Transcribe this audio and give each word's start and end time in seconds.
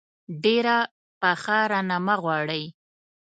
ډېره 0.43 0.77
پخه 1.19 1.59
رانه 1.71 1.97
مه 2.05 2.15
غواړئ. 2.21 2.63